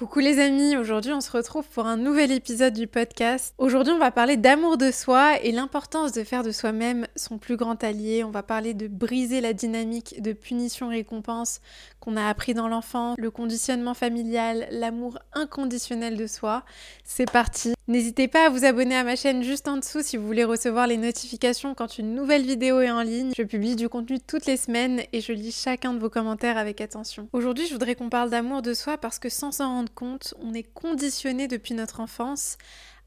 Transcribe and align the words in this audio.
Coucou 0.00 0.20
les 0.20 0.38
amis, 0.38 0.78
aujourd'hui 0.78 1.12
on 1.12 1.20
se 1.20 1.30
retrouve 1.30 1.68
pour 1.68 1.84
un 1.84 1.98
nouvel 1.98 2.32
épisode 2.32 2.72
du 2.72 2.86
podcast. 2.86 3.54
Aujourd'hui 3.58 3.92
on 3.92 3.98
va 3.98 4.10
parler 4.10 4.38
d'amour 4.38 4.78
de 4.78 4.90
soi 4.90 5.38
et 5.42 5.52
l'importance 5.52 6.12
de 6.12 6.24
faire 6.24 6.42
de 6.42 6.52
soi-même 6.52 7.06
son 7.16 7.36
plus 7.36 7.58
grand 7.58 7.84
allié. 7.84 8.24
On 8.24 8.30
va 8.30 8.42
parler 8.42 8.72
de 8.72 8.88
briser 8.88 9.42
la 9.42 9.52
dynamique 9.52 10.22
de 10.22 10.32
punition-récompense 10.32 11.60
qu'on 12.00 12.16
a 12.16 12.26
appris 12.26 12.54
dans 12.54 12.66
l'enfance, 12.66 13.16
le 13.18 13.30
conditionnement 13.30 13.92
familial, 13.92 14.68
l'amour 14.70 15.18
inconditionnel 15.34 16.16
de 16.16 16.26
soi. 16.26 16.64
C'est 17.04 17.30
parti 17.30 17.74
N'hésitez 17.90 18.28
pas 18.28 18.46
à 18.46 18.50
vous 18.50 18.64
abonner 18.64 18.94
à 18.94 19.02
ma 19.02 19.16
chaîne 19.16 19.42
juste 19.42 19.66
en 19.66 19.76
dessous 19.76 20.00
si 20.00 20.16
vous 20.16 20.24
voulez 20.24 20.44
recevoir 20.44 20.86
les 20.86 20.96
notifications 20.96 21.74
quand 21.74 21.98
une 21.98 22.14
nouvelle 22.14 22.44
vidéo 22.44 22.80
est 22.80 22.90
en 22.92 23.02
ligne. 23.02 23.32
Je 23.36 23.42
publie 23.42 23.74
du 23.74 23.88
contenu 23.88 24.20
toutes 24.20 24.46
les 24.46 24.56
semaines 24.56 25.02
et 25.12 25.20
je 25.20 25.32
lis 25.32 25.50
chacun 25.50 25.92
de 25.92 25.98
vos 25.98 26.08
commentaires 26.08 26.56
avec 26.56 26.80
attention. 26.80 27.28
Aujourd'hui 27.32 27.66
je 27.66 27.72
voudrais 27.72 27.96
qu'on 27.96 28.08
parle 28.08 28.30
d'amour 28.30 28.62
de 28.62 28.74
soi 28.74 28.96
parce 28.96 29.18
que 29.18 29.28
sans 29.28 29.50
s'en 29.50 29.70
rendre 29.70 29.92
compte, 29.92 30.34
on 30.40 30.54
est 30.54 30.72
conditionné 30.72 31.48
depuis 31.48 31.74
notre 31.74 31.98
enfance 31.98 32.58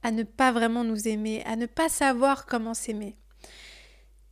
à 0.04 0.12
ne 0.12 0.23
pas 0.23 0.52
vraiment 0.52 0.84
nous 0.84 1.08
aimer, 1.08 1.44
à 1.45 1.56
ne 1.56 1.66
pas 1.66 1.88
savoir 1.88 2.45
comment 2.45 2.73
s'aimer. 2.73 3.16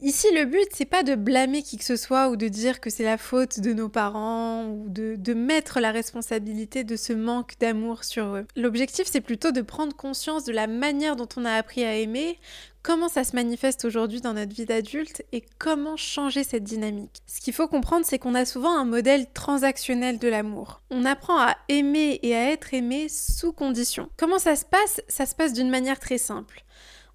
Ici, 0.03 0.25
le 0.33 0.45
but, 0.45 0.67
c'est 0.73 0.85
pas 0.85 1.03
de 1.03 1.13
blâmer 1.13 1.61
qui 1.61 1.77
que 1.77 1.83
ce 1.83 1.95
soit 1.95 2.29
ou 2.29 2.35
de 2.35 2.47
dire 2.47 2.79
que 2.79 2.89
c'est 2.89 3.03
la 3.03 3.19
faute 3.19 3.59
de 3.59 3.71
nos 3.71 3.87
parents 3.87 4.65
ou 4.65 4.85
de, 4.89 5.33
mettre 5.35 5.79
la 5.79 5.91
responsabilité 5.91 6.83
de 6.83 6.95
ce 6.95 7.13
manque 7.13 7.53
d'amour 7.59 8.03
sur 8.03 8.35
eux. 8.35 8.47
L'objectif, 8.55 9.05
c'est 9.05 9.21
plutôt 9.21 9.51
de 9.51 9.61
prendre 9.61 9.95
conscience 9.95 10.43
de 10.43 10.51
la 10.51 10.65
manière 10.65 11.15
dont 11.15 11.27
on 11.37 11.45
a 11.45 11.53
appris 11.53 11.83
à 11.83 11.95
aimer, 11.95 12.39
comment 12.81 13.09
ça 13.09 13.23
se 13.23 13.35
manifeste 13.35 13.85
aujourd'hui 13.85 14.21
dans 14.21 14.33
notre 14.33 14.55
vie 14.55 14.65
d'adulte 14.65 15.23
et 15.31 15.43
comment 15.59 15.97
changer 15.97 16.43
cette 16.43 16.63
dynamique. 16.63 17.21
Ce 17.27 17.39
qu'il 17.39 17.53
faut 17.53 17.67
comprendre, 17.67 18.03
c'est 18.03 18.17
qu'on 18.17 18.33
a 18.33 18.45
souvent 18.45 18.75
un 18.75 18.85
modèle 18.85 19.27
transactionnel 19.31 20.17
de 20.17 20.27
l'amour. 20.27 20.81
On 20.89 21.05
apprend 21.05 21.39
à 21.39 21.55
aimer 21.69 22.19
et 22.23 22.35
à 22.35 22.49
être 22.49 22.73
aimé 22.73 23.07
sous 23.07 23.53
condition. 23.53 24.09
Comment 24.17 24.39
ça 24.39 24.55
se 24.55 24.65
passe? 24.65 25.01
Ça 25.07 25.27
se 25.27 25.35
passe 25.35 25.53
d'une 25.53 25.69
manière 25.69 25.99
très 25.99 26.17
simple 26.17 26.63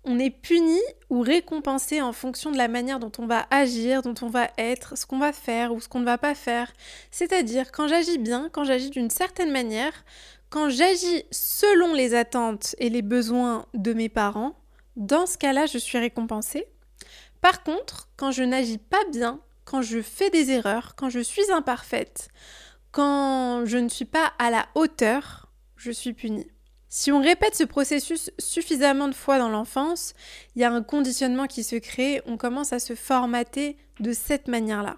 on 0.06 0.18
est 0.20 0.30
puni 0.30 0.80
ou 1.10 1.20
récompensé 1.20 2.00
en 2.00 2.12
fonction 2.12 2.52
de 2.52 2.56
la 2.56 2.68
manière 2.68 3.00
dont 3.00 3.12
on 3.18 3.26
va 3.26 3.46
agir, 3.50 4.02
dont 4.02 4.14
on 4.22 4.28
va 4.28 4.48
être, 4.56 4.96
ce 4.96 5.04
qu'on 5.04 5.18
va 5.18 5.32
faire 5.32 5.74
ou 5.74 5.80
ce 5.80 5.88
qu'on 5.88 6.00
ne 6.00 6.04
va 6.04 6.16
pas 6.16 6.34
faire. 6.34 6.72
C'est-à-dire 7.10 7.72
quand 7.72 7.88
j'agis 7.88 8.18
bien, 8.18 8.48
quand 8.52 8.64
j'agis 8.64 8.90
d'une 8.90 9.10
certaine 9.10 9.50
manière, 9.50 9.92
quand 10.48 10.70
j'agis 10.70 11.24
selon 11.32 11.92
les 11.92 12.14
attentes 12.14 12.76
et 12.78 12.88
les 12.88 13.02
besoins 13.02 13.66
de 13.74 13.92
mes 13.92 14.08
parents, 14.08 14.56
dans 14.94 15.26
ce 15.26 15.36
cas-là, 15.36 15.66
je 15.66 15.78
suis 15.78 15.98
récompensée. 15.98 16.66
Par 17.40 17.64
contre, 17.64 18.08
quand 18.16 18.30
je 18.30 18.44
n'agis 18.44 18.78
pas 18.78 19.04
bien, 19.12 19.40
quand 19.64 19.82
je 19.82 20.00
fais 20.00 20.30
des 20.30 20.50
erreurs, 20.52 20.94
quand 20.96 21.10
je 21.10 21.20
suis 21.20 21.50
imparfaite, 21.50 22.28
quand 22.92 23.66
je 23.66 23.76
ne 23.76 23.88
suis 23.88 24.04
pas 24.04 24.32
à 24.38 24.50
la 24.50 24.66
hauteur, 24.74 25.50
je 25.76 25.90
suis 25.90 26.12
punie. 26.12 26.46
Si 26.98 27.12
on 27.12 27.20
répète 27.20 27.54
ce 27.54 27.64
processus 27.64 28.30
suffisamment 28.38 29.06
de 29.08 29.14
fois 29.14 29.38
dans 29.38 29.50
l'enfance, 29.50 30.14
il 30.54 30.62
y 30.62 30.64
a 30.64 30.72
un 30.72 30.82
conditionnement 30.82 31.46
qui 31.46 31.62
se 31.62 31.76
crée, 31.76 32.22
on 32.24 32.38
commence 32.38 32.72
à 32.72 32.78
se 32.78 32.94
formater 32.94 33.76
de 34.00 34.14
cette 34.14 34.48
manière-là. 34.48 34.96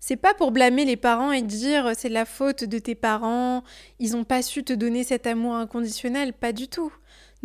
C'est 0.00 0.16
pas 0.16 0.32
pour 0.32 0.52
blâmer 0.52 0.86
les 0.86 0.96
parents 0.96 1.30
et 1.30 1.42
dire 1.42 1.92
c'est 1.94 2.08
la 2.08 2.24
faute 2.24 2.64
de 2.64 2.78
tes 2.78 2.94
parents, 2.94 3.62
ils 3.98 4.12
n'ont 4.12 4.24
pas 4.24 4.40
su 4.40 4.64
te 4.64 4.72
donner 4.72 5.04
cet 5.04 5.26
amour 5.26 5.54
inconditionnel, 5.54 6.32
pas 6.32 6.52
du 6.52 6.66
tout. 6.66 6.94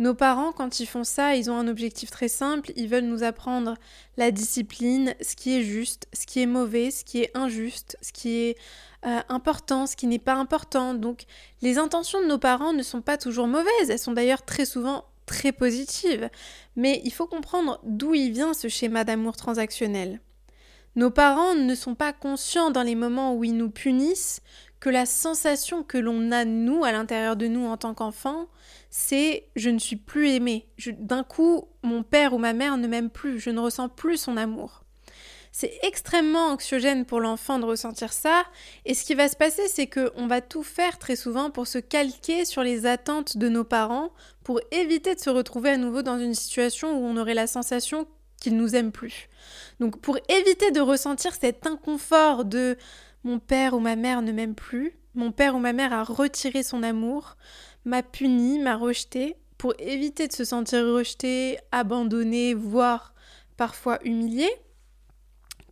Nos 0.00 0.14
parents, 0.14 0.50
quand 0.50 0.80
ils 0.80 0.86
font 0.86 1.04
ça, 1.04 1.36
ils 1.36 1.50
ont 1.50 1.56
un 1.56 1.68
objectif 1.68 2.10
très 2.10 2.26
simple, 2.26 2.72
ils 2.74 2.88
veulent 2.88 3.04
nous 3.04 3.22
apprendre 3.22 3.74
la 4.16 4.32
discipline, 4.32 5.14
ce 5.20 5.36
qui 5.36 5.56
est 5.56 5.62
juste, 5.62 6.08
ce 6.12 6.26
qui 6.26 6.40
est 6.40 6.46
mauvais, 6.46 6.90
ce 6.90 7.04
qui 7.04 7.20
est 7.20 7.30
injuste, 7.34 7.96
ce 8.02 8.12
qui 8.12 8.36
est 8.40 8.58
euh, 9.06 9.20
important, 9.28 9.86
ce 9.86 9.94
qui 9.94 10.08
n'est 10.08 10.18
pas 10.18 10.34
important. 10.34 10.94
Donc 10.94 11.26
les 11.62 11.78
intentions 11.78 12.20
de 12.20 12.26
nos 12.26 12.38
parents 12.38 12.72
ne 12.72 12.82
sont 12.82 13.02
pas 13.02 13.18
toujours 13.18 13.46
mauvaises, 13.46 13.88
elles 13.88 13.98
sont 14.00 14.12
d'ailleurs 14.12 14.44
très 14.44 14.64
souvent 14.64 15.04
très 15.26 15.52
positives. 15.52 16.28
Mais 16.74 17.00
il 17.04 17.12
faut 17.12 17.26
comprendre 17.26 17.78
d'où 17.84 18.14
il 18.14 18.32
vient 18.32 18.52
ce 18.52 18.68
schéma 18.68 19.04
d'amour 19.04 19.36
transactionnel. 19.36 20.20
Nos 20.96 21.10
parents 21.10 21.54
ne 21.54 21.74
sont 21.74 21.96
pas 21.96 22.12
conscients 22.12 22.70
dans 22.70 22.82
les 22.82 22.94
moments 22.94 23.34
où 23.34 23.42
ils 23.42 23.56
nous 23.56 23.70
punissent 23.70 24.40
la 24.90 25.06
sensation 25.06 25.82
que 25.82 25.98
l'on 25.98 26.32
a 26.32 26.44
nous 26.44 26.84
à 26.84 26.92
l'intérieur 26.92 27.36
de 27.36 27.46
nous 27.46 27.66
en 27.66 27.76
tant 27.76 27.94
qu'enfant, 27.94 28.48
c'est 28.90 29.48
je 29.56 29.70
ne 29.70 29.78
suis 29.78 29.96
plus 29.96 30.30
aimé. 30.30 30.66
D'un 30.98 31.24
coup, 31.24 31.68
mon 31.82 32.02
père 32.02 32.34
ou 32.34 32.38
ma 32.38 32.52
mère 32.52 32.76
ne 32.76 32.86
m'aime 32.86 33.10
plus, 33.10 33.38
je 33.38 33.50
ne 33.50 33.60
ressens 33.60 33.88
plus 33.88 34.16
son 34.16 34.36
amour. 34.36 34.84
C'est 35.56 35.78
extrêmement 35.82 36.48
anxiogène 36.48 37.04
pour 37.04 37.20
l'enfant 37.20 37.60
de 37.60 37.64
ressentir 37.64 38.12
ça. 38.12 38.42
Et 38.86 38.92
ce 38.92 39.04
qui 39.04 39.14
va 39.14 39.28
se 39.28 39.36
passer, 39.36 39.68
c'est 39.68 39.86
qu'on 39.86 40.26
va 40.26 40.40
tout 40.40 40.64
faire 40.64 40.98
très 40.98 41.14
souvent 41.14 41.50
pour 41.50 41.68
se 41.68 41.78
calquer 41.78 42.44
sur 42.44 42.64
les 42.64 42.86
attentes 42.86 43.36
de 43.36 43.48
nos 43.48 43.62
parents, 43.62 44.10
pour 44.42 44.60
éviter 44.72 45.14
de 45.14 45.20
se 45.20 45.30
retrouver 45.30 45.70
à 45.70 45.76
nouveau 45.76 46.02
dans 46.02 46.18
une 46.18 46.34
situation 46.34 46.98
où 46.98 47.04
on 47.04 47.16
aurait 47.16 47.34
la 47.34 47.46
sensation 47.46 48.08
qu'ils 48.40 48.56
nous 48.56 48.74
aiment 48.74 48.90
plus. 48.90 49.28
Donc 49.78 50.00
pour 50.00 50.18
éviter 50.28 50.72
de 50.72 50.80
ressentir 50.80 51.34
cet 51.34 51.68
inconfort 51.68 52.44
de 52.44 52.76
mon 53.24 53.38
père 53.38 53.74
ou 53.74 53.80
ma 53.80 53.96
mère 53.96 54.22
ne 54.22 54.32
m'aime 54.32 54.54
plus, 54.54 54.96
mon 55.14 55.32
père 55.32 55.56
ou 55.56 55.58
ma 55.58 55.72
mère 55.72 55.92
a 55.92 56.04
retiré 56.04 56.62
son 56.62 56.82
amour, 56.82 57.36
m'a 57.84 58.02
puni, 58.02 58.58
m'a 58.58 58.76
rejeté, 58.76 59.36
pour 59.58 59.74
éviter 59.78 60.28
de 60.28 60.32
se 60.32 60.44
sentir 60.44 60.84
rejeté, 60.84 61.58
abandonné, 61.72 62.54
voire 62.54 63.14
parfois 63.56 63.98
humilié, 64.04 64.48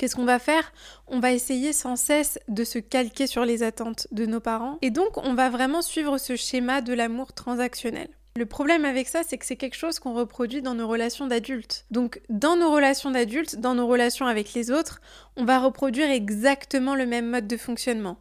Qu'est-ce 0.03 0.17
qu'on 0.17 0.25
va 0.25 0.41
faire? 0.41 0.73
On 1.07 1.21
va 1.21 1.31
essayer 1.31 1.73
sans 1.73 1.95
cesse 1.95 2.41
de 2.49 2.65
se 2.65 2.81
calquer 2.81 3.29
sur 3.29 3.45
les 3.45 3.63
attentes 3.63 4.09
de 4.11 4.27
nos 4.27 4.41
parents. 4.41 4.79
Et 4.83 4.91
donc 4.91 5.17
on 5.17 5.35
va 5.35 5.49
vraiment 5.49 5.81
suivre 5.81 6.19
ce 6.19 6.35
schéma 6.35 6.81
de 6.81 6.93
l'amour 6.93 7.33
transactionnel. 7.35 8.09
Le 8.35 8.47
problème 8.47 8.87
avec 8.87 9.09
ça, 9.09 9.23
c'est 9.23 9.37
que 9.37 9.45
c'est 9.45 9.57
quelque 9.57 9.77
chose 9.77 9.99
qu'on 9.99 10.15
reproduit 10.15 10.63
dans 10.63 10.75
nos 10.75 10.89
relations 10.89 11.27
d'adultes. 11.27 11.85
Donc, 11.91 12.23
dans 12.31 12.57
nos 12.57 12.73
relations 12.73 13.11
d'adultes, 13.11 13.57
dans 13.57 13.75
nos 13.75 13.87
relations 13.87 14.27
avec 14.27 14.55
les 14.55 14.71
autres, 14.71 15.03
on 15.37 15.45
va 15.45 15.59
reproduire 15.59 16.11
exactement 16.11 16.95
le 16.95 17.05
même 17.05 17.29
mode 17.29 17.47
de 17.47 17.59
fonctionnement. 17.59 18.19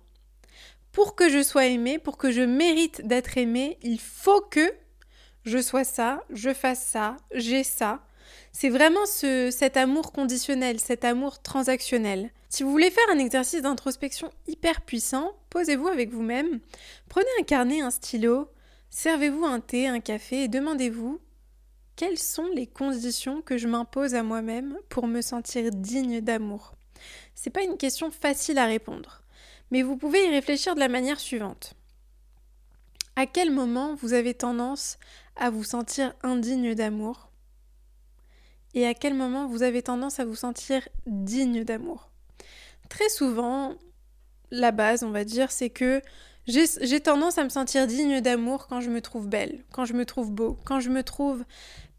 Pour 0.92 1.16
que 1.16 1.30
je 1.30 1.42
sois 1.42 1.68
aimée, 1.68 1.98
pour 1.98 2.18
que 2.18 2.32
je 2.32 2.42
mérite 2.42 3.08
d'être 3.08 3.38
aimée, 3.38 3.78
il 3.84 4.00
faut 4.00 4.42
que 4.42 4.74
je 5.46 5.60
sois 5.60 5.86
ça, 5.86 6.22
je 6.30 6.54
fasse 6.54 6.84
ça, 6.84 7.16
j'ai 7.34 7.64
ça, 7.64 8.02
c'est 8.52 8.70
vraiment 8.70 9.06
cet 9.06 9.78
amour 9.78 10.12
conditionnel, 10.12 10.82
cet 10.82 11.06
amour 11.06 11.42
transactionnel. 11.42 12.32
Si 12.50 12.64
vous 12.64 12.72
voulez 12.72 12.92
faire 12.92 13.10
un 13.14 13.18
exercice 13.18 13.62
d'introspection 13.62 14.30
hyper 14.48 14.82
puissant, 14.82 15.32
posez-vous 15.50 15.88
avec 15.88 16.12
vous-même, 16.12 16.60
prenez 17.08 17.30
un 17.40 17.44
carnet, 17.44 17.80
un 17.80 17.92
stylo, 17.92 18.50
servez-vous 18.92 19.46
un 19.46 19.60
thé, 19.60 19.88
un 19.88 20.00
café 20.00 20.44
et 20.44 20.48
demandez-vous 20.48 21.20
quelles 21.96 22.20
sont 22.20 22.48
les 22.54 22.68
conditions 22.68 23.42
que 23.42 23.58
je 23.58 23.68
m'impose 23.68 24.16
à 24.16 24.24
moi-même 24.24 24.78
pour 24.90 25.08
me 25.08 25.22
sentir 25.22 25.72
digne 25.72 26.22
d'amour? 26.22 26.76
C'est 27.36 27.50
pas 27.50 27.64
une 27.64 27.78
question 27.78 28.12
facile 28.12 28.58
à 28.58 28.66
répondre, 28.66 29.22
mais 29.72 29.82
vous 29.82 29.98
pouvez 29.98 30.26
y 30.26 30.30
réfléchir 30.30 30.76
de 30.76 30.80
la 30.80 30.88
manière 30.88 31.20
suivante. 31.20 31.74
À 33.16 33.26
quel 33.26 33.52
moment 33.52 33.96
vous 33.96 34.14
avez 34.14 34.34
tendance 34.34 34.98
à 35.36 35.50
vous 35.50 35.64
sentir 35.64 36.14
indigne 36.24 36.76
d'amour? 36.76 37.30
Et 38.74 38.86
à 38.86 38.94
quel 38.94 39.14
moment 39.14 39.48
vous 39.48 39.64
avez 39.64 39.82
tendance 39.82 40.20
à 40.20 40.26
vous 40.26 40.36
sentir 40.36 40.88
digne 41.06 41.64
d'amour? 41.64 42.10
Très 42.90 43.10
souvent, 43.10 43.76
la 44.50 44.72
base, 44.72 45.04
on 45.04 45.12
va 45.12 45.24
dire, 45.24 45.52
c'est 45.52 45.70
que 45.70 46.02
j'ai 46.48 47.00
tendance 47.00 47.38
à 47.38 47.44
me 47.44 47.50
sentir 47.50 47.88
digne 47.88 48.22
d'amour 48.22 48.68
quand 48.68 48.82
je 48.82 48.90
me 48.90 49.02
trouve 49.02 49.28
belle, 49.28 49.64
quand 49.72 49.86
je 49.86 49.94
me 49.94 50.06
trouve 50.06 50.32
beau, 50.32 50.58
quand 50.66 50.80
je 50.80 50.90
me 50.90 51.04
trouve 51.04 51.44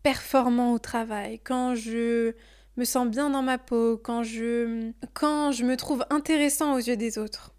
performant 0.02 0.72
au 0.72 0.78
travail, 0.78 1.40
quand 1.44 1.74
je 1.74 2.32
me 2.76 2.84
sens 2.84 3.06
bien 3.08 3.30
dans 3.30 3.42
ma 3.42 3.58
peau, 3.58 3.98
quand 4.02 4.22
je, 4.22 4.90
quand 5.14 5.52
je 5.52 5.64
me 5.64 5.76
trouve 5.76 6.04
intéressant 6.10 6.74
aux 6.74 6.78
yeux 6.78 6.96
des 6.96 7.18
autres. 7.18 7.52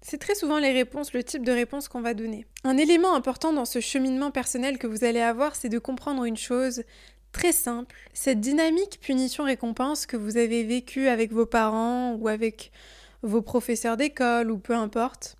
C'est 0.00 0.18
très 0.18 0.36
souvent 0.36 0.58
les 0.58 0.72
réponses, 0.72 1.12
le 1.12 1.24
type 1.24 1.44
de 1.44 1.50
réponse 1.50 1.88
qu'on 1.88 2.00
va 2.00 2.14
donner. 2.14 2.46
Un 2.62 2.76
élément 2.76 3.14
important 3.14 3.52
dans 3.52 3.64
ce 3.64 3.80
cheminement 3.80 4.30
personnel 4.30 4.78
que 4.78 4.86
vous 4.86 5.04
allez 5.04 5.20
avoir, 5.20 5.56
c'est 5.56 5.68
de 5.68 5.80
comprendre 5.80 6.24
une 6.24 6.36
chose, 6.36 6.84
très 7.32 7.52
simple. 7.52 7.96
Cette 8.14 8.40
dynamique 8.40 9.00
punition-récompense 9.00 10.06
que 10.06 10.16
vous 10.16 10.36
avez 10.36 10.62
vécue 10.62 11.08
avec 11.08 11.32
vos 11.32 11.46
parents 11.46 12.14
ou 12.14 12.28
avec 12.28 12.70
vos 13.22 13.42
professeurs 13.42 13.96
d'école 13.96 14.50
ou 14.52 14.58
peu 14.58 14.74
importe, 14.74 15.36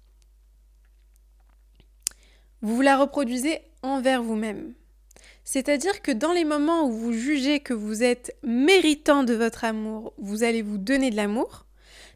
vous 2.66 2.80
la 2.80 2.96
reproduisez 2.96 3.60
envers 3.84 4.24
vous-même. 4.24 4.74
C'est-à-dire 5.44 6.02
que 6.02 6.10
dans 6.10 6.32
les 6.32 6.44
moments 6.44 6.84
où 6.88 6.90
vous 6.90 7.12
jugez 7.12 7.60
que 7.60 7.74
vous 7.74 8.02
êtes 8.02 8.36
méritant 8.42 9.22
de 9.22 9.34
votre 9.34 9.62
amour, 9.62 10.14
vous 10.18 10.42
allez 10.42 10.62
vous 10.62 10.76
donner 10.76 11.10
de 11.10 11.16
l'amour. 11.16 11.64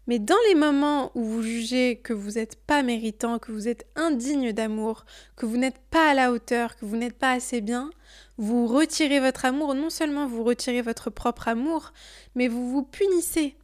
Mais 0.08 0.18
dans 0.18 0.34
les 0.48 0.56
moments 0.56 1.12
où 1.14 1.22
vous 1.22 1.42
jugez 1.42 2.00
que 2.02 2.12
vous 2.12 2.32
n'êtes 2.32 2.56
pas 2.56 2.82
méritant, 2.82 3.38
que 3.38 3.52
vous 3.52 3.68
êtes 3.68 3.86
indigne 3.94 4.52
d'amour, 4.52 5.04
que 5.36 5.46
vous 5.46 5.56
n'êtes 5.56 5.78
pas 5.88 6.10
à 6.10 6.14
la 6.14 6.32
hauteur, 6.32 6.74
que 6.74 6.84
vous 6.84 6.96
n'êtes 6.96 7.16
pas 7.16 7.30
assez 7.30 7.60
bien, 7.60 7.88
vous 8.36 8.66
retirez 8.66 9.20
votre 9.20 9.44
amour, 9.44 9.76
non 9.76 9.88
seulement 9.88 10.26
vous 10.26 10.42
retirez 10.42 10.82
votre 10.82 11.10
propre 11.10 11.46
amour, 11.46 11.92
mais 12.34 12.48
vous 12.48 12.68
vous 12.68 12.82
punissez. 12.82 13.54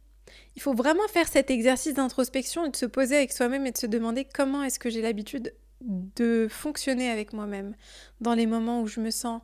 Il 0.55 0.61
faut 0.61 0.73
vraiment 0.73 1.07
faire 1.09 1.27
cet 1.27 1.51
exercice 1.51 1.95
d'introspection 1.95 2.63
et 2.63 2.69
de 2.69 2.77
se 2.77 2.85
poser 2.85 3.17
avec 3.17 3.33
soi-même 3.33 3.65
et 3.65 3.71
de 3.71 3.77
se 3.77 3.87
demander 3.87 4.23
comment 4.23 4.63
est-ce 4.63 4.79
que 4.79 4.89
j'ai 4.89 5.01
l'habitude 5.01 5.53
de 5.81 6.47
fonctionner 6.49 7.09
avec 7.09 7.33
moi-même 7.33 7.75
dans 8.21 8.33
les 8.33 8.45
moments 8.45 8.81
où 8.81 8.87
je 8.87 8.99
me 8.99 9.11
sens 9.11 9.41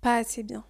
pas 0.00 0.16
assez 0.16 0.42
bien. 0.42 0.64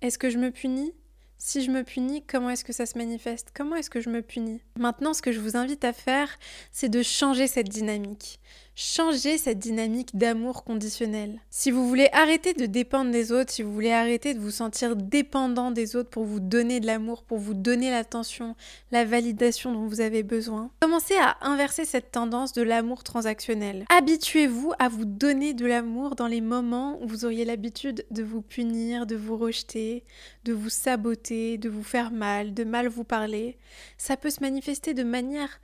Est-ce 0.00 0.18
que 0.18 0.30
je 0.30 0.38
me 0.38 0.50
punis? 0.50 0.92
Si 1.40 1.62
je 1.62 1.70
me 1.70 1.84
punis, 1.84 2.24
comment 2.26 2.50
est-ce 2.50 2.64
que 2.64 2.72
ça 2.72 2.84
se 2.84 2.98
manifeste? 2.98 3.52
Comment 3.54 3.76
est-ce 3.76 3.90
que 3.90 4.00
je 4.00 4.10
me 4.10 4.22
punis? 4.22 4.60
Maintenant, 4.76 5.14
ce 5.14 5.22
que 5.22 5.30
je 5.30 5.38
vous 5.38 5.56
invite 5.56 5.84
à 5.84 5.92
faire, 5.92 6.36
c'est 6.72 6.88
de 6.88 7.02
changer 7.02 7.46
cette 7.46 7.68
dynamique. 7.68 8.40
Changer 8.80 9.38
cette 9.38 9.58
dynamique 9.58 10.14
d'amour 10.14 10.62
conditionnel. 10.62 11.40
Si 11.50 11.72
vous 11.72 11.88
voulez 11.88 12.08
arrêter 12.12 12.54
de 12.54 12.64
dépendre 12.64 13.10
des 13.10 13.32
autres, 13.32 13.50
si 13.50 13.64
vous 13.64 13.74
voulez 13.74 13.90
arrêter 13.90 14.34
de 14.34 14.38
vous 14.38 14.52
sentir 14.52 14.94
dépendant 14.94 15.72
des 15.72 15.96
autres 15.96 16.10
pour 16.10 16.22
vous 16.22 16.38
donner 16.38 16.78
de 16.78 16.86
l'amour, 16.86 17.24
pour 17.24 17.38
vous 17.38 17.54
donner 17.54 17.90
l'attention, 17.90 18.54
la 18.92 19.04
validation 19.04 19.72
dont 19.72 19.88
vous 19.88 20.00
avez 20.00 20.22
besoin, 20.22 20.70
commencez 20.78 21.16
à 21.16 21.38
inverser 21.40 21.84
cette 21.84 22.12
tendance 22.12 22.52
de 22.52 22.62
l'amour 22.62 23.02
transactionnel. 23.02 23.84
Habituez-vous 23.88 24.72
à 24.78 24.88
vous 24.88 25.06
donner 25.06 25.54
de 25.54 25.66
l'amour 25.66 26.14
dans 26.14 26.28
les 26.28 26.40
moments 26.40 27.02
où 27.02 27.08
vous 27.08 27.24
auriez 27.24 27.44
l'habitude 27.44 28.06
de 28.12 28.22
vous 28.22 28.42
punir, 28.42 29.06
de 29.06 29.16
vous 29.16 29.36
rejeter, 29.36 30.04
de 30.44 30.52
vous 30.52 30.70
saboter, 30.70 31.58
de 31.58 31.68
vous 31.68 31.82
faire 31.82 32.12
mal, 32.12 32.54
de 32.54 32.62
mal 32.62 32.86
vous 32.86 33.02
parler. 33.02 33.58
Ça 33.96 34.16
peut 34.16 34.30
se 34.30 34.40
manifester 34.40 34.94
de 34.94 35.02
manière 35.02 35.58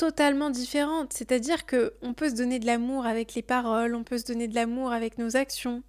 totalement 0.00 0.48
différente. 0.48 1.12
C'est-à-dire 1.12 1.66
que 1.66 1.92
on 2.00 2.14
peut 2.14 2.30
se 2.30 2.34
donner 2.34 2.58
de 2.58 2.64
l'amour 2.64 3.04
avec 3.04 3.34
les 3.34 3.42
paroles, 3.42 3.94
on 3.94 4.02
peut 4.02 4.16
se 4.16 4.24
donner 4.24 4.48
de 4.48 4.54
l'amour 4.54 4.92
avec 4.92 5.18
nos 5.18 5.36
actions. 5.36 5.82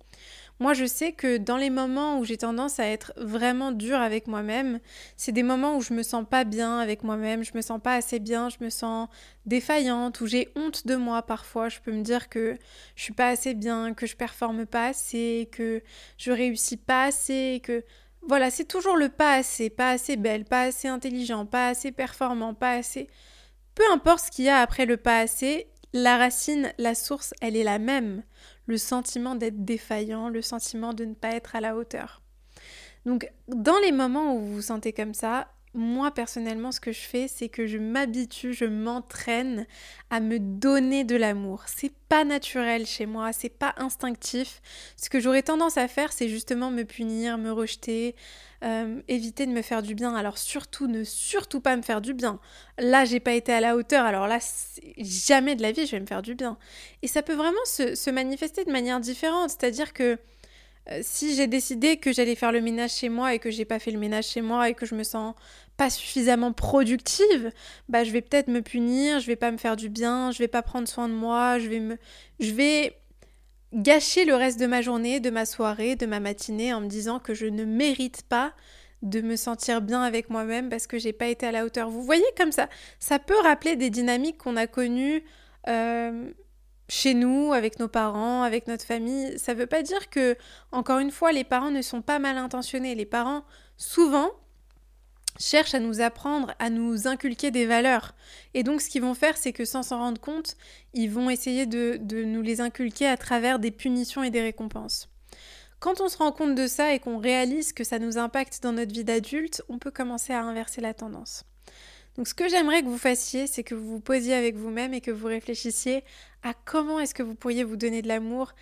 Moi, 0.60 0.74
je 0.74 0.84
sais 0.84 1.14
que 1.14 1.38
dans 1.38 1.56
les 1.56 1.70
moments 1.70 2.20
où 2.20 2.26
j'ai 2.26 2.36
tendance 2.36 2.78
à 2.78 2.86
être 2.86 3.14
vraiment 3.16 3.72
dure 3.72 4.00
avec 4.00 4.28
moi-même, 4.28 4.82
c'est 5.16 5.32
des 5.32 5.44
moments 5.44 5.78
où 5.78 5.82
je 5.82 5.94
me 5.94 6.04
sens 6.04 6.26
pas 6.30 6.44
bien 6.44 6.78
avec 6.80 7.04
moi-même, 7.04 7.46
je 7.46 7.54
me 7.56 7.62
sens 7.62 7.80
pas 7.82 7.96
assez 7.96 8.20
bien, 8.20 8.50
je 8.50 8.58
me 8.60 8.70
sens 8.70 9.08
défaillante, 9.46 10.20
où 10.20 10.28
j'ai 10.28 10.50
honte 10.58 10.86
de 10.86 10.98
moi 10.98 11.22
parfois. 11.22 11.70
Je 11.70 11.80
peux 11.80 11.94
me 11.94 12.04
dire 12.04 12.28
que 12.28 12.58
je 12.96 13.04
suis 13.04 13.14
pas 13.14 13.30
assez 13.30 13.54
bien, 13.54 13.94
que 13.94 14.06
je 14.06 14.18
performe 14.18 14.66
pas 14.66 14.88
assez, 14.88 15.48
que 15.54 15.82
je 16.18 16.32
réussis 16.34 16.78
pas 16.78 17.06
assez, 17.06 17.62
que 17.64 17.86
voilà, 18.28 18.52
c'est 18.52 18.66
toujours 18.66 18.98
le 18.98 19.08
pas 19.08 19.36
assez, 19.36 19.70
pas 19.70 19.92
assez 19.92 20.18
belle, 20.18 20.44
pas 20.44 20.64
assez 20.64 20.90
intelligent, 20.90 21.46
pas 21.46 21.70
assez 21.70 21.94
performant, 21.94 22.54
pas 22.54 22.74
assez. 22.74 23.08
Peu 23.76 23.84
importe 23.92 24.26
ce 24.26 24.32
qu'il 24.32 24.46
y 24.46 24.50
a 24.50 24.60
après 24.60 24.86
le 24.86 24.98
pas 24.98 25.20
assez, 25.20 25.68
la 25.94 26.18
racine, 26.18 26.74
la 26.78 26.96
source, 26.96 27.34
elle 27.42 27.56
est 27.56 27.64
la 27.64 27.80
même. 27.80 28.24
Le 28.66 28.78
sentiment 28.78 29.36
d'être 29.36 29.66
défaillant, 29.66 30.30
le 30.30 30.42
sentiment 30.42 30.94
de 30.94 31.06
ne 31.06 31.14
pas 31.14 31.32
être 31.32 31.56
à 31.56 31.62
la 31.62 31.76
hauteur. 31.76 32.22
Donc, 33.06 33.32
dans 33.48 33.80
les 33.80 33.92
moments 33.92 34.36
où 34.36 34.40
vous 34.40 34.56
vous 34.56 34.62
sentez 34.62 34.94
comme 34.94 35.14
ça, 35.14 35.48
moi 35.74 36.12
personnellement, 36.12 36.72
ce 36.72 36.80
que 36.80 36.92
je 36.92 37.00
fais, 37.00 37.28
c'est 37.28 37.50
que 37.50 37.66
je 37.66 37.78
m'habitue, 37.78 38.54
je 38.54 38.66
m'entraîne 38.66 39.66
à 40.10 40.20
me 40.20 40.40
donner 40.40 41.04
de 41.04 41.16
l'amour. 41.16 41.64
C'est 41.68 41.94
pas 42.10 42.26
naturel 42.26 42.86
chez 42.86 43.06
moi, 43.06 43.32
c'est 43.32 43.50
pas 43.50 43.74
instinctif. 43.78 44.62
Ce 44.98 45.10
que 45.10 45.20
j'aurais 45.20 45.44
tendance 45.44 45.78
à 45.78 45.88
faire, 45.88 46.12
c'est 46.12 46.28
justement 46.28 46.72
me 46.72 46.84
punir, 46.84 47.38
me 47.38 47.52
rejeter, 47.52 48.16
euh, 48.64 49.02
éviter 49.08 49.46
de 49.46 49.52
me 49.52 49.62
faire 49.62 49.82
du 49.82 49.96
bien. 49.96 50.14
Alors 50.14 50.38
surtout, 50.38 50.88
ne 50.88 51.04
surtout 51.04 51.62
pas 51.62 51.76
me 51.78 51.82
faire 51.82 52.02
du 52.02 52.14
bien. 52.14 52.40
Là, 52.78 53.06
j'ai 53.06 53.20
pas 53.20 53.34
été 53.34 53.54
à 53.54 53.62
la 53.62 53.76
hauteur, 53.76 54.06
alors 54.06 54.28
là, 54.28 54.40
jamais 54.98 55.56
de 55.56 55.62
la 55.62 55.72
vie, 55.72 55.86
je 55.86 55.92
vais 55.92 56.02
me 56.02 56.06
faire 56.06 56.22
du 56.22 56.36
bien. 56.36 56.58
Et 57.02 57.08
ça 57.08 57.22
peut 57.22 57.34
vraiment 57.34 57.66
se, 57.66 58.10
manifester 58.12 58.66
de 58.66 58.72
manière 58.72 59.00
différente, 59.00 59.50
c'est-à-dire 59.52 59.94
que 59.94 60.20
si 61.02 61.36
j'ai 61.36 61.48
décidé 61.48 61.98
que 61.98 62.12
j'allais 62.12 62.36
faire 62.36 62.52
le 62.52 62.62
ménage 62.62 62.92
chez 62.92 63.10
moi 63.10 63.34
et 63.34 63.40
que 63.40 63.52
j'ai 63.52 63.66
pas 63.66 63.80
fait 63.80 63.92
le 63.92 64.00
ménage 64.00 64.28
chez 64.28 64.42
moi 64.42 64.70
et 64.70 64.74
que 64.74 64.86
je 64.86 64.96
me 64.96 65.04
sens 65.04 65.36
pas 65.78 65.90
suffisamment 65.90 66.54
productive, 66.54 67.52
bah 67.90 68.04
je 68.04 68.12
vais 68.12 68.22
peut-être 68.22 68.48
me 68.48 68.62
punir, 68.62 69.20
je 69.20 69.28
vais 69.28 69.36
pas 69.36 69.52
me 69.52 69.58
faire 69.58 69.76
du 69.76 69.90
bien, 69.90 70.32
je 70.32 70.40
vais 70.40 70.48
pas 70.48 70.62
prendre 70.62 70.88
soin 70.88 71.08
de 71.08 71.14
moi, 71.14 71.60
je 71.60 71.70
vais 71.70 71.80
me 71.80 71.98
je 72.40 72.52
vais 72.54 72.98
gâcher 73.74 74.26
le 74.26 74.36
reste 74.36 74.60
de 74.60 74.68
ma 74.68 74.82
journée, 74.82 75.20
de 75.20 75.30
ma 75.30 75.46
soirée, 75.46 75.96
de 75.96 76.06
ma 76.06 76.20
matinée 76.20 76.74
en 76.74 76.82
me 76.82 76.88
disant 76.88 77.20
que 77.20 77.34
je 77.34 77.46
ne 77.46 77.64
mérite 77.64 78.24
pas 78.24 78.54
de 79.02 79.22
me 79.22 79.36
sentir 79.36 79.82
bien 79.82 80.04
avec 80.04 80.30
moi-même 80.30 80.70
parce 80.70 80.88
que 80.88 81.00
j'ai 81.00 81.14
pas 81.14 81.28
été 81.28 81.48
à 81.48 81.52
la 81.52 81.66
hauteur. 81.66 81.90
Vous 81.90 82.04
voyez 82.04 82.26
comme 82.38 82.52
ça, 82.52 82.70
ça 83.00 83.18
peut 83.18 83.40
rappeler 83.42 83.76
des 83.76 83.90
dynamiques 83.90 84.38
qu'on 84.38 84.58
a 84.58 84.68
connues 84.68 85.24
euh, 85.68 86.32
chez 86.92 87.14
nous, 87.14 87.54
avec 87.54 87.80
nos 87.80 87.88
parents, 87.88 88.44
avec 88.44 88.68
notre 88.68 88.84
famille. 88.84 89.40
Ça 89.40 89.54
veut 89.54 89.66
pas 89.66 89.82
dire 89.82 90.10
que, 90.10 90.36
encore 90.74 91.00
une 91.00 91.10
fois, 91.10 91.32
les 91.32 91.46
parents 91.46 91.72
ne 91.72 91.82
sont 91.82 92.02
pas 92.02 92.20
mal 92.20 92.38
intentionnés. 92.38 92.96
Les 92.96 93.06
parents, 93.06 93.46
souvent, 93.78 94.30
cherchent 95.40 95.74
à 95.74 95.80
nous 95.80 96.02
apprendre, 96.02 96.54
à 96.60 96.70
nous 96.70 97.08
inculquer 97.08 97.50
des 97.50 97.66
valeurs. 97.66 98.14
Et 98.54 98.64
donc 98.64 98.82
ce 98.82 98.90
qu'ils 98.90 99.04
vont 99.04 99.14
faire, 99.14 99.38
c'est 99.38 99.54
que 99.54 99.64
sans 99.64 99.84
s'en 99.84 100.00
rendre 100.00 100.20
compte, 100.20 100.58
ils 100.94 101.10
vont 101.10 101.30
essayer 101.30 101.66
de, 101.66 101.98
de, 102.02 102.26
nous 102.26 102.42
les 102.42 102.60
inculquer 102.60 103.08
à 103.08 103.16
travers 103.16 103.58
des 103.58 103.72
punitions 103.72 104.22
et 104.22 104.30
des 104.30 104.42
récompenses. 104.42 105.08
Quand 105.80 106.02
on 106.02 106.10
se 106.10 106.18
rend 106.18 106.34
compte 106.34 106.56
de 106.56 106.68
ça 106.68 106.94
et 106.94 107.00
qu'on 107.00 107.20
réalise 107.20 107.72
que 107.72 107.86
ça 107.86 108.00
nous 108.00 108.18
impacte 108.18 108.62
dans 108.62 108.74
notre 108.74 108.94
vie 108.94 109.06
d'adulte, 109.06 109.64
on 109.70 109.80
peut 109.80 109.92
commencer 109.92 110.34
à 110.34 110.44
inverser 110.44 110.82
la 110.82 110.94
tendance. 110.94 111.46
Donc 112.18 112.28
ce 112.28 112.34
que 112.34 112.50
j'aimerais 112.50 112.82
que 112.82 112.88
vous 112.88 112.98
fassiez, 112.98 113.48
c'est 113.48 113.64
que 113.64 113.76
vous 113.76 113.88
vous 113.88 114.00
posiez 114.02 114.34
avec 114.34 114.56
vous-même 114.56 114.94
et 114.94 115.02
que 115.02 115.12
vous 115.12 115.28
réfléchissiez 115.28 116.04
à 116.44 116.54
comment 116.66 117.00
est-ce 117.00 117.14
que 117.14 117.24
vous 117.24 117.36
pourriez 117.36 117.64
vous 117.64 117.78
donner 117.78 118.02
de 118.02 118.08
l'amour, 118.08 118.54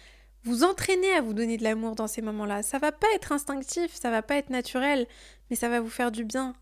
vous 0.44 0.64
entraîner 0.64 1.12
à 1.14 1.22
vous 1.22 1.34
donner 1.34 1.58
de 1.58 1.64
l'amour 1.64 1.96
dans 1.96 2.08
ces 2.08 2.22
moments-là? 2.22 2.64
Ça 2.64 2.80
va 2.80 2.92
pas 2.92 3.08
être 3.16 3.32
instinctif, 3.32 3.94
ça 3.94 4.10
va 4.10 4.22
pas 4.22 4.36
être 4.36 4.50
naturel, 4.50 5.08
mais 5.50 5.56
ça 5.56 5.70
va 5.70 5.80
vous 5.80 5.90
faire 5.90 6.12
du 6.12 6.24
bien. 6.24 6.54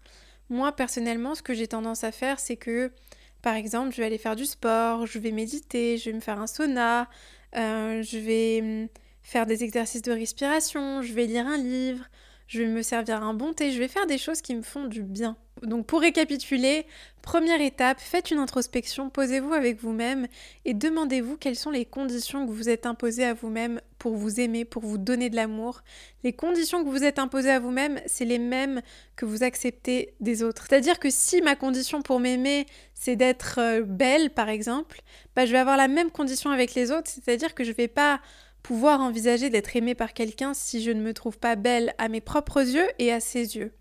Moi 0.49 0.71
personnellement, 0.71 1.35
ce 1.35 1.41
que 1.41 1.53
j'ai 1.53 1.67
tendance 1.67 2.03
à 2.03 2.11
faire, 2.11 2.39
c'est 2.39 2.57
que 2.57 2.91
par 3.41 3.55
exemple, 3.55 3.91
je 3.91 3.97
vais 3.97 4.05
aller 4.05 4.17
faire 4.17 4.35
du 4.35 4.45
sport, 4.45 5.05
je 5.05 5.19
vais 5.19 5.31
méditer, 5.31 5.97
je 5.97 6.09
vais 6.09 6.15
me 6.15 6.21
faire 6.21 6.39
un 6.39 6.47
sauna, 6.47 7.07
euh, 7.55 8.01
je 8.03 8.17
vais 8.17 8.61
hum, 8.61 8.87
faire 9.21 9.45
des 9.45 9.63
exercices 9.63 10.01
de 10.01 10.11
respiration, 10.11 11.01
je 11.01 11.13
vais 11.13 11.25
lire 11.25 11.47
un 11.47 11.57
livre, 11.57 12.05
je 12.47 12.61
vais 12.61 12.67
me 12.67 12.81
servir 12.81 13.23
un 13.23 13.33
bon 13.33 13.53
thé, 13.53 13.71
je 13.71 13.79
vais 13.79 13.87
faire 13.87 14.07
des 14.07 14.17
choses 14.17 14.41
qui 14.41 14.55
me 14.55 14.61
font 14.61 14.85
du 14.85 15.03
bien. 15.03 15.35
Donc 15.63 15.85
pour 15.87 16.01
récapituler, 16.01 16.85
première 17.21 17.61
étape, 17.61 17.99
faites 17.99 18.31
une 18.31 18.37
introspection, 18.37 19.09
posez-vous 19.09 19.53
avec 19.53 19.81
vous-même 19.81 20.27
et 20.65 20.73
demandez-vous 20.73 21.37
quelles 21.37 21.55
sont 21.55 21.71
les 21.71 21.85
conditions 21.85 22.45
que 22.45 22.51
vous 22.51 22.69
êtes 22.69 22.85
imposées 22.85 23.25
à 23.25 23.33
vous-même 23.33 23.81
pour 23.97 24.15
vous 24.15 24.39
aimer, 24.39 24.65
pour 24.65 24.83
vous 24.83 24.97
donner 24.97 25.29
de 25.29 25.35
l'amour. 25.35 25.81
Les 26.23 26.33
conditions 26.33 26.83
que 26.83 26.89
vous 26.89 27.03
êtes 27.03 27.19
imposées 27.19 27.51
à 27.51 27.59
vous-même, 27.59 27.99
c'est 28.05 28.25
les 28.25 28.39
mêmes 28.39 28.81
que 29.15 29.25
vous 29.25 29.43
acceptez 29.43 30.13
des 30.19 30.43
autres. 30.43 30.67
C'est-à-dire 30.69 30.99
que 30.99 31.09
si 31.09 31.41
ma 31.41 31.55
condition 31.55 32.01
pour 32.01 32.19
m'aimer, 32.19 32.65
c'est 32.93 33.15
d'être 33.15 33.59
euh, 33.59 33.81
belle 33.81 34.29
par 34.29 34.49
exemple, 34.49 35.01
bah, 35.35 35.45
je 35.45 35.51
vais 35.51 35.57
avoir 35.57 35.77
la 35.77 35.87
même 35.87 36.11
condition 36.11 36.51
avec 36.51 36.75
les 36.75 36.91
autres, 36.91 37.09
c'est-à-dire 37.09 37.55
que 37.55 37.63
je 37.63 37.71
ne 37.71 37.75
vais 37.75 37.87
pas 37.87 38.21
pouvoir 38.67 38.99
envisager 38.99 39.49
d'être 39.49 39.77
aimée 39.77 39.95
par 39.95 40.13
quelqu'un 40.13 40.53
si 40.53 40.83
je 40.83 40.91
ne 40.91 40.99
me 40.99 41.13
trouve 41.13 41.39
pas 41.39 41.55
belle 41.55 41.93
à 41.97 42.09
mes 42.09 42.19
propres 42.19 42.59
yeux 42.59 42.89
et 42.99 43.13
à 43.13 43.21
ses 43.21 43.55
yeux. 43.55 43.71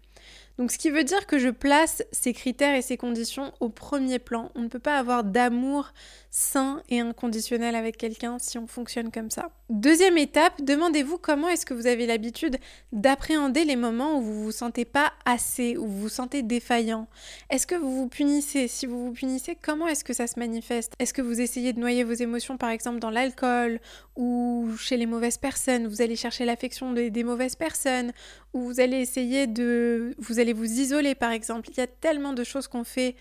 Donc 0.58 0.70
ce 0.70 0.78
qui 0.78 0.90
veut 0.90 1.04
dire 1.04 1.26
que 1.26 1.38
je 1.38 1.50
place 1.50 2.02
ces 2.12 2.32
critères 2.32 2.75
et 2.75 2.82
ces 2.82 2.96
conditions 2.96 3.52
au 3.61 3.68
premier 3.68 4.18
plan. 4.18 4.50
On 4.54 4.62
ne 4.62 4.68
peut 4.68 4.78
pas 4.78 4.96
avoir 4.96 5.22
d'amour 5.22 5.92
sain 6.30 6.82
et 6.88 7.00
inconditionnel 7.00 7.75
avec 7.75 7.96
quelqu'un 7.96 8.38
si 8.38 8.58
on 8.58 8.66
fonctionne 8.66 9.11
comme 9.11 9.30
ça. 9.30 9.50
Deuxième 9.68 10.16
étape, 10.16 10.62
demandez-vous 10.62 11.18
comment 11.18 11.49
est-ce 11.49 11.66
que 11.66 11.75
vous 11.75 11.87
avez 11.87 12.06
l'habitude 12.06 12.56
d'appréhender 12.92 13.64
les 13.64 13.76
moments 13.76 14.18
où 14.18 14.22
vous 14.22 14.44
vous 14.44 14.52
sentez 14.52 14.84
pas 14.84 15.12
assez, 15.25 15.76
où 15.76 15.87
vous 15.87 16.02
vous 16.02 16.08
sentez 16.08 16.42
défaillant. 16.42 17.06
Est-ce 17.50 17.66
que 17.66 17.75
vous 17.75 17.94
vous 17.94 18.08
punissez? 18.08 18.68
Si 18.68 18.87
vous 18.87 19.06
vous 19.06 19.12
punissez, 19.12 19.58
comment 19.61 19.88
est-ce 19.88 20.04
que 20.04 20.14
ça 20.14 20.26
se 20.26 20.38
manifeste? 20.38 20.94
Est-ce 20.99 21.12
que 21.12 21.22
vous 21.22 21.40
essayez 21.40 21.72
de 21.72 21.80
noyer 21.80 22.04
vos 22.04 22.14
émotions 22.14 22.56
par 22.56 22.70
exemple 22.70 22.99
dans 22.99 23.11
l'alcool 23.11 23.80
ou 24.16 24.70
chez 24.78 24.96
les 24.96 25.06
mauvaises 25.06 25.38
personnes 25.38 25.87
Vous 25.87 26.02
allez 26.02 26.16
chercher 26.16 26.44
l'affection 26.44 26.92
des, 26.92 27.11
des 27.11 27.25
mauvaises 27.25 27.54
personnes 27.54 28.12
ou 28.52 28.62
vous 28.62 28.80
allez 28.80 28.99
essayer 28.99 29.46
de... 29.46 30.14
Vous 30.18 30.38
allez 30.38 30.52
vous 30.52 30.80
isoler 30.80 31.14
par 31.14 31.32
exemple. 31.32 31.68
Il 31.70 31.76
y 31.76 31.80
a 31.80 31.87
tellement 31.87 32.32
de 32.32 32.44
choses 32.44 32.66
qu'on 32.66 32.85
fait 32.85 33.14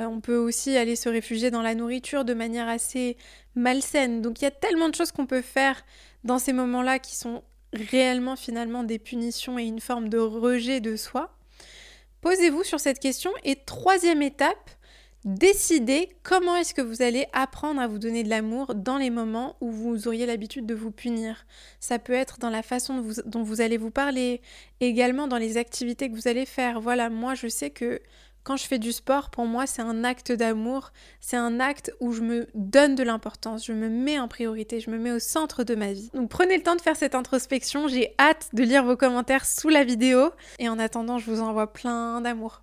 euh, 0.00 0.04
on 0.04 0.20
peut 0.20 0.36
aussi 0.36 0.76
aller 0.76 0.96
se 0.96 1.08
réfugier 1.08 1.50
dans 1.50 1.62
la 1.62 1.74
nourriture 1.74 2.24
de 2.24 2.34
manière 2.34 2.68
assez 2.68 3.16
malsaine. 3.54 4.22
Donc 4.22 4.40
il 4.40 4.44
y 4.44 4.48
a 4.48 4.52
tellement 4.52 4.88
de 4.88 4.94
choses 4.94 5.12
qu'on 5.12 5.26
peut 5.26 5.42
faire 5.42 5.84
dans 6.24 6.38
ces 6.38 6.52
moments-là 6.52 6.98
qui 6.98 7.16
sont 7.16 7.42
réellement 7.72 8.36
finalement 8.36 8.84
des 8.84 8.98
punitions 8.98 9.58
et 9.58 9.64
une 9.64 9.80
forme 9.80 10.08
de 10.08 10.18
rejet 10.18 10.80
de 10.80 10.96
soi. 10.96 11.36
Posez-vous 12.20 12.62
sur 12.62 12.80
cette 12.80 13.00
question 13.00 13.32
et 13.42 13.56
troisième 13.56 14.22
étape, 14.22 14.70
décidez 15.24 16.08
comment 16.22 16.56
est-ce 16.56 16.74
que 16.74 16.82
vous 16.82 17.02
allez 17.02 17.26
apprendre 17.32 17.80
à 17.80 17.86
vous 17.86 17.98
donner 17.98 18.24
de 18.24 18.28
l'amour 18.28 18.74
dans 18.74 18.98
les 18.98 19.10
moments 19.10 19.56
où 19.60 19.70
vous 19.70 20.08
auriez 20.08 20.26
l'habitude 20.26 20.66
de 20.66 20.74
vous 20.74 20.90
punir. 20.90 21.46
Ça 21.80 21.98
peut 21.98 22.12
être 22.12 22.38
dans 22.38 22.50
la 22.50 22.62
façon 22.62 23.04
dont 23.26 23.42
vous 23.42 23.60
allez 23.60 23.76
vous 23.76 23.90
parler, 23.90 24.40
également 24.80 25.28
dans 25.28 25.38
les 25.38 25.56
activités 25.56 26.10
que 26.10 26.16
vous 26.16 26.28
allez 26.28 26.46
faire. 26.46 26.80
Voilà, 26.80 27.10
moi 27.10 27.34
je 27.34 27.48
sais 27.48 27.70
que 27.70 28.00
quand 28.44 28.56
je 28.56 28.66
fais 28.66 28.80
du 28.80 28.90
sport, 28.90 29.30
pour 29.30 29.46
moi, 29.46 29.66
c'est 29.68 29.82
un 29.82 30.02
acte 30.02 30.32
d'amour, 30.32 30.92
c'est 31.20 31.36
un 31.36 31.60
acte 31.60 31.92
où 32.00 32.12
je 32.12 32.22
me 32.22 32.48
donne 32.54 32.96
de 32.96 33.04
l'importance, 33.04 33.64
je 33.64 33.72
me 33.72 33.88
mets 33.88 34.18
en 34.18 34.26
priorité, 34.26 34.80
je 34.80 34.90
me 34.90 34.98
mets 34.98 35.12
au 35.12 35.20
centre 35.20 35.62
de 35.62 35.76
ma 35.76 35.92
vie. 35.92 36.10
Donc 36.12 36.28
prenez 36.28 36.56
le 36.56 36.62
temps 36.64 36.74
de 36.74 36.80
faire 36.80 36.96
cette 36.96 37.14
introspection, 37.14 37.86
j'ai 37.86 38.14
hâte 38.18 38.48
de 38.52 38.64
lire 38.64 38.84
vos 38.84 38.96
commentaires 38.96 39.46
sous 39.46 39.68
la 39.68 39.84
vidéo 39.84 40.30
et 40.58 40.68
en 40.68 40.80
attendant, 40.80 41.18
je 41.18 41.30
vous 41.30 41.40
envoie 41.40 41.72
plein 41.72 42.20
d'amour. 42.20 42.62